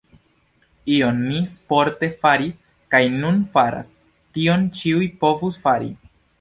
Kion 0.87 1.19
mi 1.25 1.41
sporte 1.51 2.09
faris 2.23 2.57
kaj 2.95 3.03
nun 3.19 3.39
faras, 3.55 3.95
tion 4.39 4.69
ĉiuj 4.81 5.07
povus 5.23 5.65
fari. 5.69 5.97